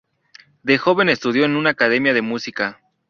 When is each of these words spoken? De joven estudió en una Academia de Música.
De 0.63 0.79
joven 0.79 1.09
estudió 1.09 1.45
en 1.45 1.55
una 1.55 1.69
Academia 1.69 2.11
de 2.15 2.23
Música. 2.23 2.81